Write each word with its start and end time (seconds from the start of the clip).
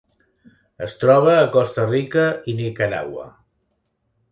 Es 0.85 0.95
troba 1.01 1.35
a 1.41 1.51
Costa 1.57 1.85
Rica 1.91 2.25
i 2.53 2.57
Nicaragua. 2.65 3.31